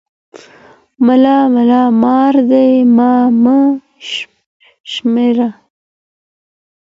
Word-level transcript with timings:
ملا 1.05 1.37
ملا 1.53 1.83
مار 2.01 2.35
دی، 2.49 2.71
ما 2.95 3.13
مه 3.43 3.59
شمېره. 4.91 5.49